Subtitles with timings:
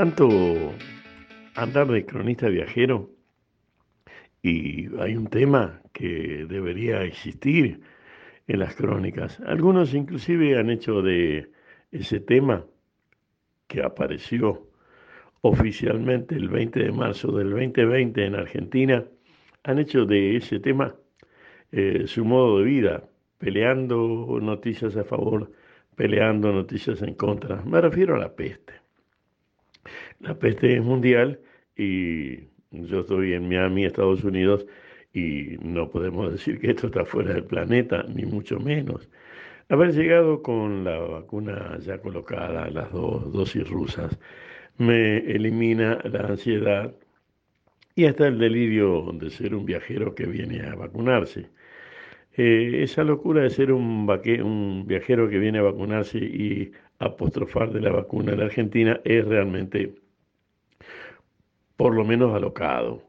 [0.00, 0.30] tanto
[1.56, 3.10] andar de cronista viajero
[4.40, 7.82] y hay un tema que debería existir
[8.46, 9.38] en las crónicas.
[9.40, 11.50] Algunos inclusive han hecho de
[11.92, 12.64] ese tema
[13.66, 14.70] que apareció
[15.42, 19.04] oficialmente el 20 de marzo del 2020 en Argentina,
[19.64, 20.94] han hecho de ese tema
[21.72, 23.04] eh, su modo de vida,
[23.36, 25.52] peleando noticias a favor,
[25.94, 27.62] peleando noticias en contra.
[27.66, 28.80] Me refiero a la peste.
[30.20, 31.40] La peste es mundial
[31.76, 34.66] y yo estoy en Miami, Estados Unidos,
[35.14, 39.08] y no podemos decir que esto está fuera del planeta, ni mucho menos.
[39.70, 44.18] Haber llegado con la vacuna ya colocada, las dos dosis rusas,
[44.78, 46.94] me elimina la ansiedad
[47.94, 51.48] y hasta el delirio de ser un viajero que viene a vacunarse.
[52.36, 54.08] Eh, esa locura de ser un,
[54.44, 59.24] un viajero que viene a vacunarse y apostrofar de la vacuna en la Argentina es
[59.26, 59.94] realmente
[61.80, 63.02] por lo menos alocado.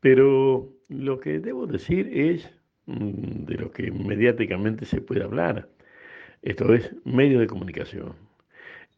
[0.00, 2.50] Pero lo que debo decir es
[2.86, 5.68] mm, de lo que mediáticamente se puede hablar.
[6.42, 8.16] Esto es medio de comunicación.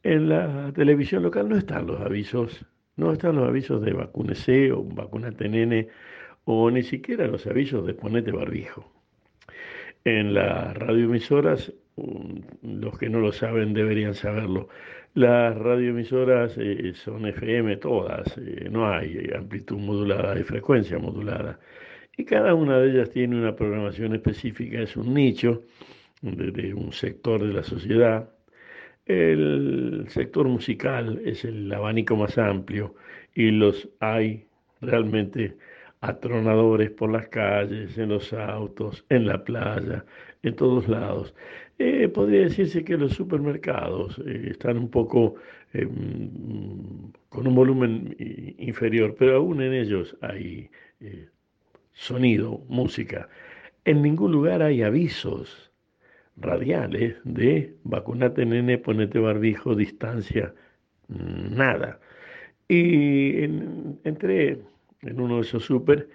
[0.03, 2.65] En la televisión local no están los avisos,
[2.97, 5.89] no están los avisos de vacúnese o vacunate nene,
[6.47, 8.91] o ni siquiera los avisos de ponete barbijo.
[10.05, 14.71] En las radioemisoras, mm, los que no lo saben deberían saberlo,
[15.15, 21.59] las radioemisoras eh, son FM todas, eh, no hay amplitud modulada, hay frecuencia modulada.
[22.17, 25.63] Y cada una de ellas tiene una programación específica, es un nicho
[26.23, 28.31] de, un sector de la sociedad.
[29.07, 32.95] El sector musical es el abanico más amplio
[33.35, 34.47] y los hay
[34.81, 35.57] realmente
[36.01, 40.05] atronadores por las calles, en los autos, en la playa,
[40.43, 41.35] en todos lados.
[41.81, 45.37] Eh, podría decirse que los supermercados eh, están un poco
[45.73, 48.17] em, con un volumen
[48.59, 51.29] inferior, pero aún en ellos hay eh,
[51.93, 53.29] sonido, música.
[53.85, 55.71] En ningún lugar hay avisos
[56.37, 60.55] radiales de vacunate nene, ponete barbijo, distancia,
[61.09, 62.01] nada.
[62.69, 63.45] Y
[64.05, 64.61] entré
[65.03, 66.09] en uno de esos super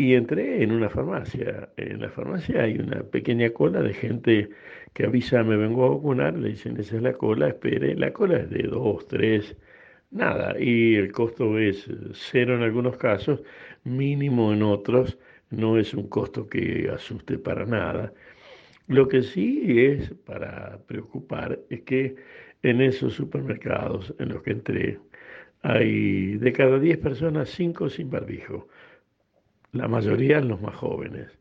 [0.00, 1.68] y entré en una farmacia.
[1.76, 4.48] En la farmacia hay una pequeña cola de gente
[4.94, 8.38] que avisa, me vengo a vacunar, le dicen, esa es la cola, espere, la cola
[8.38, 9.56] es de dos, tres,
[10.10, 13.42] nada, y el costo es cero en algunos casos,
[13.84, 15.18] mínimo en otros,
[15.50, 18.14] no es un costo que asuste para nada.
[18.86, 22.16] Lo que sí es para preocupar es que
[22.62, 24.98] en esos supermercados en los que entré
[25.62, 28.68] hay de cada 10 personas, 5 sin barbijo
[29.72, 31.38] la mayoría los más jóvenes,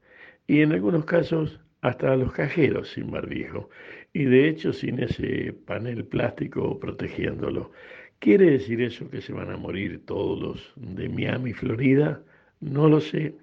[0.47, 3.69] y en algunos casos hasta los cajeros sin barbijo,
[4.13, 7.71] y de hecho sin ese panel plástico protegiéndolo.
[8.19, 12.21] ¿Quiere decir eso que se van a morir todos los de Miami, Florida?
[12.59, 13.35] No lo sé.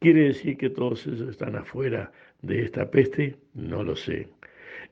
[0.00, 2.12] ¿Quiere decir que todos esos están afuera
[2.42, 3.36] de esta peste?
[3.54, 4.28] No lo sé.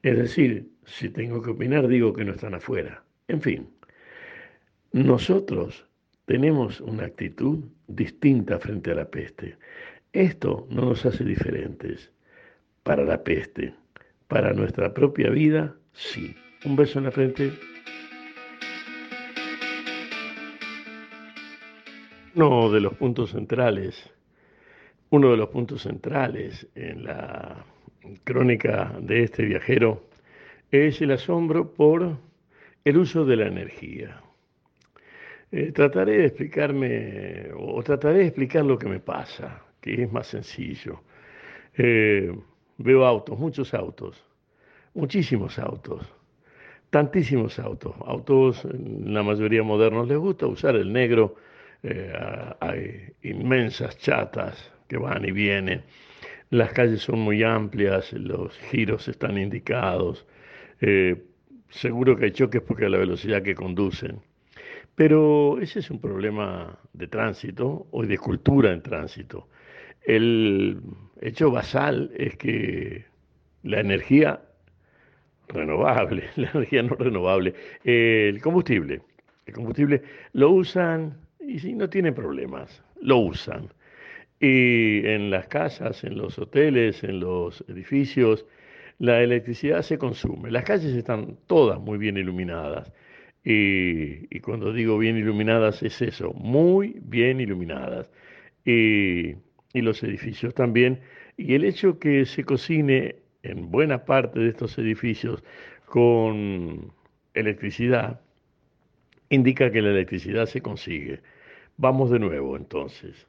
[0.02, 3.04] Es decir, si tengo que opinar, digo que no están afuera.
[3.28, 3.68] En fin,
[4.92, 5.86] nosotros
[6.30, 7.58] tenemos una actitud
[7.88, 9.56] distinta frente a la peste.
[10.12, 12.12] Esto no nos hace diferentes.
[12.84, 13.74] Para la peste,
[14.28, 16.36] para nuestra propia vida, sí.
[16.64, 17.52] Un beso en la frente.
[22.36, 24.08] Uno de los puntos centrales,
[25.10, 27.64] uno de los puntos centrales en la
[28.22, 30.08] crónica de este viajero
[30.70, 32.18] es el asombro por
[32.84, 34.22] el uso de la energía.
[35.52, 40.28] Eh, trataré de explicarme, o trataré de explicar lo que me pasa, que es más
[40.28, 41.02] sencillo.
[41.76, 42.32] Eh,
[42.78, 44.24] veo autos, muchos autos,
[44.94, 46.02] muchísimos autos,
[46.90, 47.94] tantísimos autos.
[48.06, 51.36] Autos, la mayoría modernos les gusta usar el negro,
[51.82, 52.12] eh,
[52.60, 55.82] hay inmensas chatas que van y vienen.
[56.50, 60.26] Las calles son muy amplias, los giros están indicados.
[61.70, 64.29] seguro que hay choques porque la velocidad que conducen.
[64.94, 69.48] Pero ese es un problema de tránsito o de cultura en tránsito.
[70.02, 70.80] El
[71.20, 73.04] hecho basal es que
[73.62, 74.40] la energía
[75.48, 77.54] renovable, la energía no renovable,
[77.84, 79.02] el combustible,
[79.46, 80.02] el combustible
[80.32, 83.68] lo usan y si no tienen problemas, lo usan.
[84.38, 88.46] Y en las casas, en los hoteles, en los edificios,
[88.98, 90.50] la electricidad se consume.
[90.50, 92.92] Las calles están todas muy bien iluminadas.
[93.44, 98.10] Y, cuando digo bien iluminadas es eso, muy bien iluminadas.
[98.64, 99.36] Y,
[99.72, 101.00] y los edificios también.
[101.36, 105.42] Y el hecho que se cocine en buena parte de estos edificios
[105.86, 106.92] con
[107.34, 108.20] electricidad
[109.30, 111.22] indica que la electricidad se consigue.
[111.76, 113.26] Vamos de nuevo entonces.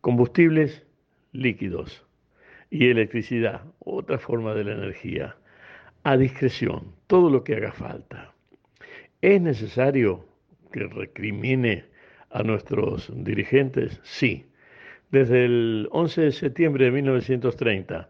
[0.00, 0.86] Combustibles
[1.32, 2.06] líquidos
[2.70, 5.36] y electricidad, otra forma de la energía,
[6.04, 8.34] a discreción, todo lo que haga falta.
[9.22, 10.24] ¿Es necesario
[10.72, 11.84] que recrimine
[12.30, 14.00] a nuestros dirigentes?
[14.02, 14.46] Sí.
[15.10, 18.08] Desde el 11 de septiembre de 1930,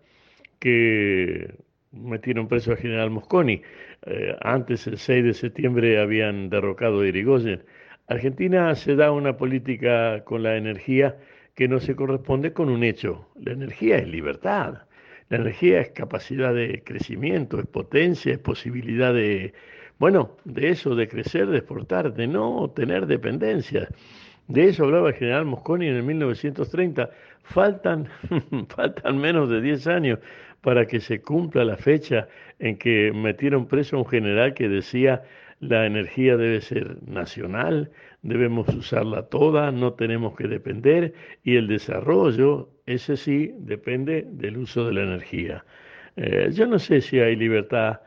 [0.60, 1.52] que
[1.90, 3.62] metieron preso a General Mosconi,
[4.06, 7.64] eh, antes el 6 de septiembre habían derrocado a Irigoyen,
[8.06, 11.18] Argentina se da una política con la energía
[11.56, 13.28] que no se corresponde con un hecho.
[13.34, 14.82] La energía es libertad,
[15.28, 19.54] la energía es capacidad de crecimiento, es potencia, es posibilidad de,
[20.00, 23.86] bueno, de eso, de crecer, de exportar, de no tener dependencias.
[24.48, 27.10] De eso hablaba el general Mosconi en el 1930.
[27.42, 28.08] Faltan,
[28.74, 30.18] faltan menos de 10 años
[30.62, 35.22] para que se cumpla la fecha en que metieron preso a un general que decía
[35.60, 37.90] la energía debe ser nacional,
[38.22, 41.12] debemos usarla toda, no tenemos que depender
[41.44, 45.66] y el desarrollo, ese sí, depende del uso de la energía.
[46.16, 48.00] Eh, yo no sé si hay libertad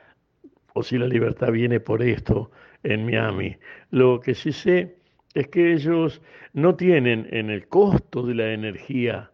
[0.73, 2.51] o si la libertad viene por esto
[2.83, 3.55] en Miami.
[3.91, 4.95] Lo que sí sé
[5.33, 6.21] es que ellos
[6.53, 9.31] no tienen en el costo de la energía,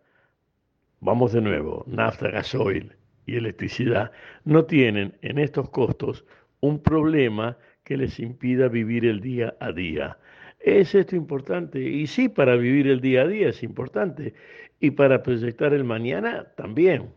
[0.99, 2.93] vamos de nuevo, nafta, gasoil
[3.25, 4.11] y electricidad,
[4.45, 6.25] no tienen en estos costos
[6.61, 10.17] un problema que les impida vivir el día a día.
[10.59, 11.79] ¿Es esto importante?
[11.79, 14.33] Y sí, para vivir el día a día es importante.
[14.79, 17.09] Y para proyectar el mañana también.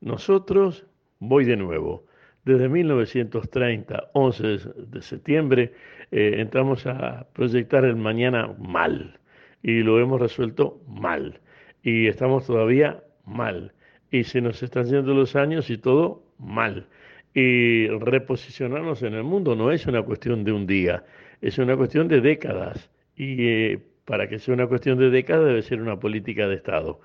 [0.00, 0.86] Nosotros,
[1.20, 2.04] voy de nuevo,
[2.44, 5.72] desde 1930, 11 de septiembre,
[6.10, 9.18] eh, entramos a proyectar el mañana mal.
[9.62, 11.40] Y lo hemos resuelto mal.
[11.82, 13.72] Y estamos todavía mal.
[14.10, 16.86] Y se nos están yendo los años y todo mal
[17.34, 21.04] y reposicionarnos en el mundo no es una cuestión de un día,
[21.42, 22.90] es una cuestión de décadas.
[23.16, 27.00] Y eh, para que sea una cuestión de décadas debe ser una política de Estado.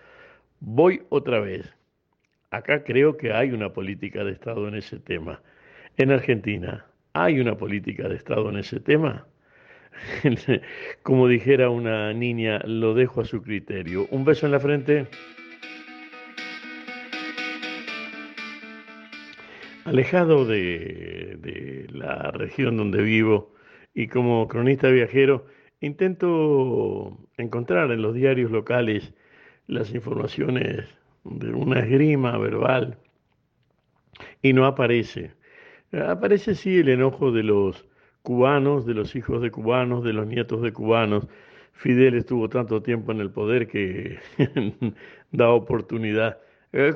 [0.59, 1.73] Voy otra vez.
[2.51, 5.41] Acá creo que hay una política de Estado en ese tema.
[5.97, 9.27] En Argentina, ¿hay una política de Estado en ese tema?
[11.03, 14.07] Como dijera una niña, lo dejo a su criterio.
[14.11, 15.07] Un beso en la frente.
[19.89, 23.53] alejado de, la región donde vivo
[23.93, 25.47] y como cronista viajero,
[25.81, 29.13] intento encontrar en los diarios locales
[29.65, 30.85] las informaciones
[31.23, 32.97] de una esgrima verbal
[34.41, 35.31] y no aparece.
[35.91, 37.85] Aparece sí el enojo de los
[38.21, 41.27] cubanos, de los hijos de cubanos, de los nietos de cubanos.
[41.73, 44.19] Fidel estuvo tanto tiempo en el poder que
[45.31, 46.37] da oportunidad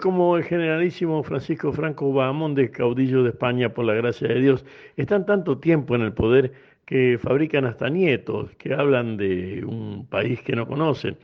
[0.02, 4.66] como el generalísimo Francisco Franco Bahamonde, caudillo de España por la gracia de Dios,
[4.98, 6.54] están tanto tiempo en el poder
[6.86, 11.18] que fabrican hasta nietos que hablan de un país que no conocen.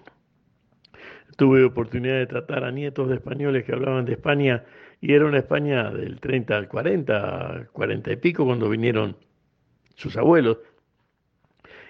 [1.40, 4.66] Tuve oportunidad de tratar a nietos de españoles que hablaban de España
[5.00, 9.16] y era una España del 30 al 40, 40 y pico cuando vinieron
[9.96, 10.58] sus abuelos.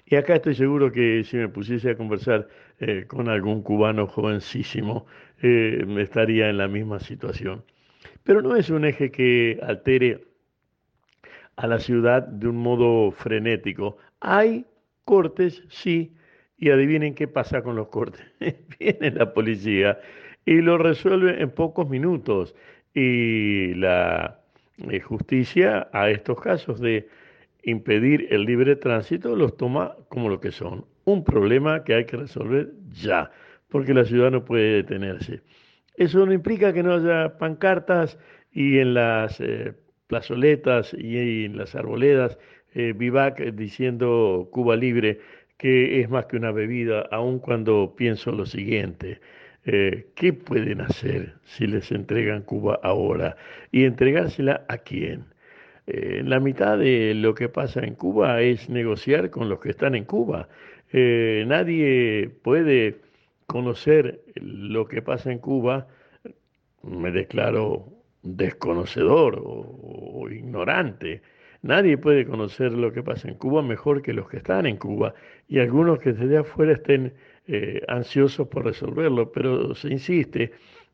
[0.05, 2.47] Y acá estoy seguro que si me pusiese a conversar
[2.79, 5.07] eh, con algún cubano jovencísimo,
[5.41, 7.63] eh, estaría en la misma situación.
[8.23, 10.27] Pero no es un eje que altere
[11.55, 13.97] a la ciudad de un modo frenético.
[14.19, 14.67] Hay
[15.05, 16.13] cortes, sí,
[16.59, 18.21] y adivinen qué pasa con los cortes.
[18.79, 19.99] Viene la policía
[20.45, 22.55] y lo resuelve en pocos minutos.
[22.93, 24.39] Y la
[24.89, 27.07] eh, justicia a estos casos de
[27.63, 32.17] impedir el libre tránsito los toma como lo que son, un problema que hay que
[32.17, 33.31] resolver ya
[33.69, 35.41] porque la ciudad no puede detenerse.
[35.95, 38.17] Eso no implica que no haya pancartas
[38.51, 39.73] y en las eh,
[40.07, 42.37] plazoletas y en las arboledas
[42.73, 45.19] eh, vivac diciendo Cuba libre,
[45.59, 49.21] que es más que una bebida, aun cuando pienso lo siguiente.
[49.65, 53.37] Eh, ¿Qué pueden hacer si les entregan Cuba ahora?
[53.71, 55.25] ¿Y entregársela a quién?
[55.91, 60.05] la mitad de lo que pasa en Cuba es negociar con los que están en
[60.05, 60.47] Cuba.
[60.93, 62.97] nadie puede
[63.47, 65.87] conocer lo que pasa en Cuba,
[66.83, 67.87] me declaro
[68.21, 71.21] desconocedor o, ignorante.
[71.61, 75.13] Nadie puede conocer lo que pasa en Cuba mejor que los que están en Cuba
[75.47, 77.13] y algunos que desde afuera estén
[77.47, 80.51] eh, ansiosos por resolverlo, pero se insiste.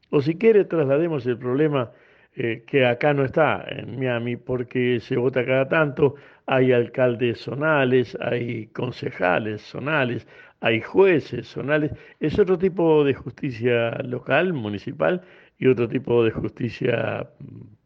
[0.10, 1.92] O si quiere, traslademos el problema
[2.36, 6.16] eh, que acá no está en Miami porque se vota cada tanto,
[6.48, 10.28] hay alcaldes zonales, hay concejales zonales,
[10.62, 15.22] hay jueces zonales, es otro tipo de justicia local, municipal,
[15.58, 17.30] y otro tipo de justicia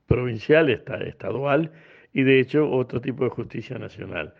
[0.08, 1.72] provincial, estadual,
[2.20, 4.34] y de hecho otro tipo de justicia nacional.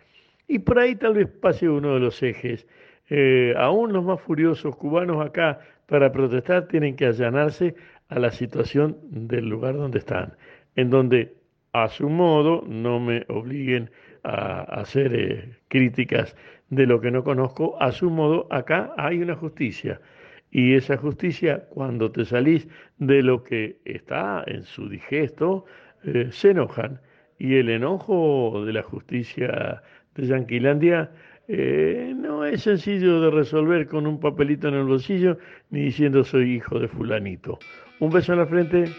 [0.46, 2.66] Y por ahí tal vez pase uno de los ejes.
[3.08, 7.74] Eh, aún los más furiosos cubanos acá para protestar tienen que allanarse
[8.08, 10.36] a la situación del lugar donde están,
[10.76, 11.34] en donde
[11.72, 13.90] a su modo no me obliguen
[14.24, 16.36] a, hacer eh, críticas
[16.68, 20.00] de lo que no conozco, a su modo acá hay una justicia.
[20.50, 22.68] Y esa justicia, cuando te salís
[22.98, 25.64] de lo que está en su digesto,
[26.04, 27.00] eh, se enojan.
[27.40, 29.82] Y el enojo de la justicia
[30.14, 31.10] de Yanquilandia
[31.48, 35.38] eh, no es sencillo de resolver con un papelito en el bolsillo
[35.70, 37.58] ni diciendo soy hijo de fulanito.
[37.98, 38.92] Un beso en la frente.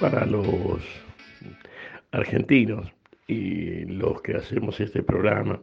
[0.00, 0.80] Para los
[2.12, 2.90] argentinos
[3.26, 5.60] y los que hacemos este programa,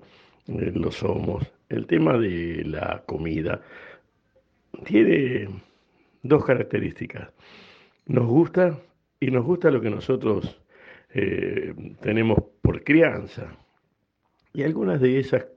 [0.48, 3.62] eh, lo somos, el tema de la comida
[4.84, 5.50] tiene
[6.22, 7.30] dos características.
[8.08, 8.80] Nos gusta
[9.20, 10.62] y nos gusta lo que nosotros
[11.14, 13.56] eh, tenemos por crianza.
[14.54, 15.48] Y algunas de esas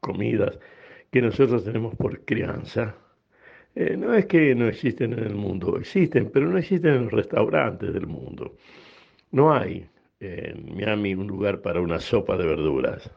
[0.00, 0.58] comidas
[1.10, 2.94] que nosotros tenemos por crianza,
[3.74, 7.12] eh, no es que no existen en el mundo, existen, pero no existen en los
[7.12, 8.56] restaurantes del mundo.
[9.30, 9.86] No hay
[10.20, 13.10] en Miami un lugar para una sopa de verduras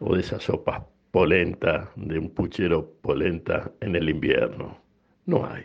[0.00, 4.78] o de esa sopa polenta, de un puchero polenta en el invierno.
[5.26, 5.64] No hay.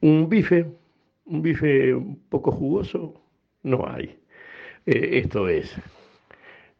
[0.00, 0.66] Un bife,
[1.26, 3.14] un bife un poco jugoso,
[3.62, 4.18] no hay.
[4.86, 5.74] Eh, esto es,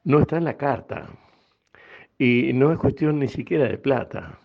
[0.05, 1.09] no está en la carta.
[2.19, 4.39] Y no es cuestión ni siquiera de plata.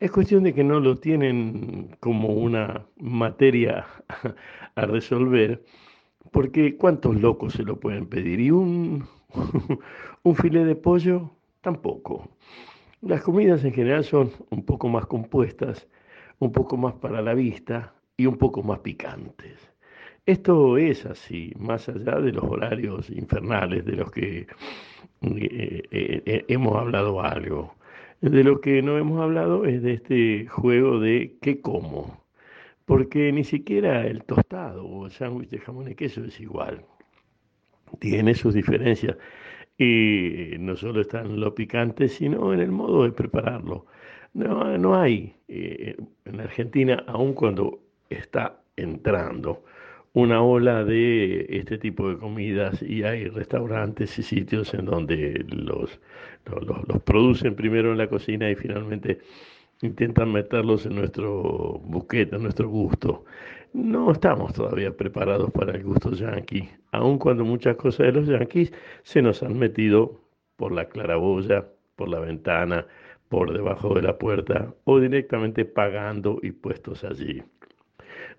[0.00, 3.86] Es cuestión de que no lo tienen como una materia
[4.74, 5.62] a resolver,
[6.32, 8.40] porque ¿cuántos locos se lo pueden pedir?
[8.40, 9.06] Y un,
[10.22, 12.28] un filé de pollo, tampoco.
[13.02, 15.88] Las comidas en general son un poco más compuestas,
[16.38, 19.74] un poco más para la vista y un poco más picantes.
[20.26, 24.46] Esto es así, más allá de los horarios infernales de los que
[25.22, 27.74] eh, eh, eh, hemos hablado algo.
[28.20, 32.24] De lo que no hemos hablado es de este juego de qué como,
[32.86, 36.86] porque ni siquiera el tostado o el sándwich de jamón y queso es igual.
[38.00, 39.16] Tiene sus diferencias
[39.78, 43.86] y no solo está en lo picante, sino en el modo de prepararlo.
[44.32, 49.62] No, no hay en Argentina, aun cuando está entrando,
[50.14, 56.00] una ola de este tipo de comidas y hay restaurantes y sitios en donde los,
[56.46, 59.18] los, producen primero en la cocina y finalmente
[59.82, 63.24] intentan meterlos en nuestro buquete, en nuestro gusto.
[63.72, 68.72] No estamos todavía preparados para el gusto yanqui, aun cuando muchas cosas de los yanquis
[69.02, 70.20] se nos han metido
[70.56, 72.86] por la claraboya, por la ventana,
[73.28, 77.42] por debajo de la puerta o directamente pagando y puestos allí.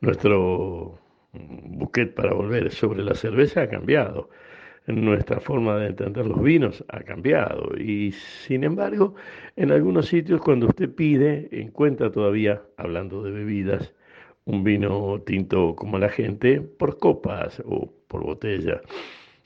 [0.01, 0.99] Nuestro
[1.33, 4.29] buquet para volver sobre la cerveza ha cambiado.
[4.87, 9.15] Nuestra forma de entender los vinos ha cambiado y sin embargo
[9.55, 13.95] en algunos sitios cuando usted pide encuentra todavía, hablando de bebidas,
[14.45, 18.81] un vino tinto como la gente por copas o por botella.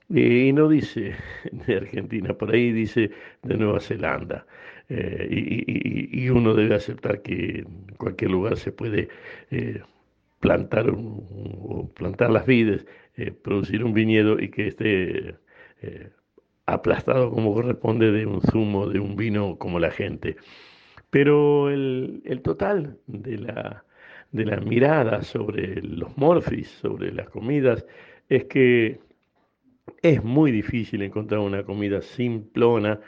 [0.10, 1.14] Y no dice
[1.52, 3.12] de Argentina, por ahí dice
[3.44, 4.46] de Nueva Zelanda.
[4.90, 5.28] Eh,
[6.12, 9.08] y, uno debe aceptar que en cualquier lugar se puede
[9.52, 9.82] eh,
[10.40, 10.94] plantar,
[11.96, 15.36] plantar las vides, eh, producir un viñedo y que esté
[15.82, 16.10] eh,
[16.66, 20.38] aplastado como corresponde de un zumo, de un vino como la gente.
[21.10, 23.84] Pero el, total de la,
[24.32, 27.86] de la mirada sobre los morfis, sobre las comidas,
[28.30, 29.00] es que
[30.04, 33.00] es muy difícil encontrar una comida simplona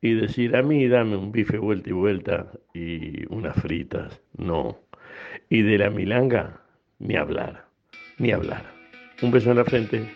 [0.00, 4.22] y decir a mí dame un bife vuelta y vuelta y unas fritas.
[4.36, 4.78] No.
[5.48, 6.62] Y de la milanga,
[6.98, 7.66] ni hablar,
[8.18, 8.64] ni hablar.
[9.22, 10.14] Un beso en la frente.